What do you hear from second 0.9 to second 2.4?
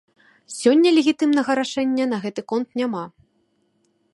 легітымнага рашэння на